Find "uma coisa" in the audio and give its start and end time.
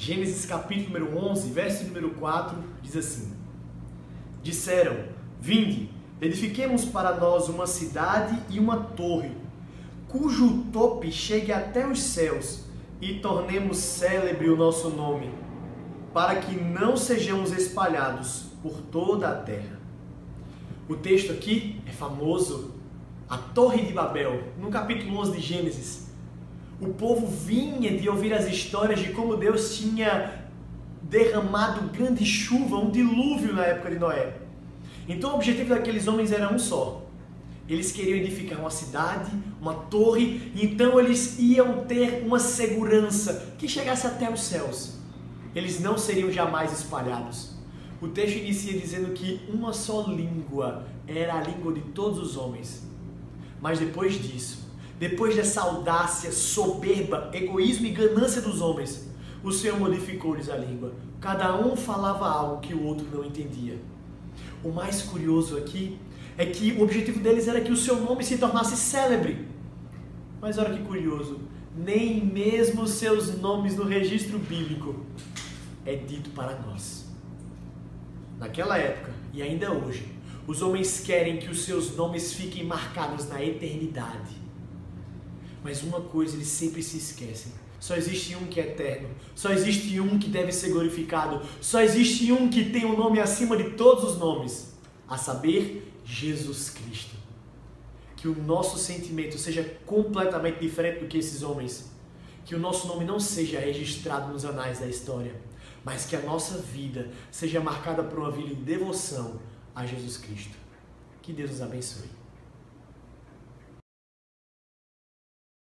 85.82-86.36